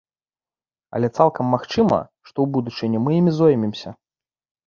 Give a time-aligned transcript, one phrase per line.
[0.99, 1.99] Але цалкам магчыма,
[2.29, 3.89] што ў будучыні мы імі зоймемся.